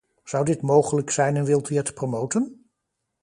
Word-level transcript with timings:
Zou 0.23 0.45
dit 0.45 0.61
mogelijk 0.61 1.09
zijn 1.09 1.35
en 1.35 1.43
wilt 1.45 1.69
u 1.69 1.75
het 1.75 1.93
promoten? 1.93 2.69